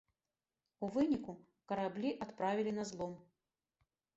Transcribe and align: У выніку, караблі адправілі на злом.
У 0.87 0.87
выніку, 0.95 1.35
караблі 1.73 2.15
адправілі 2.27 2.71
на 2.79 2.83
злом. 2.93 3.13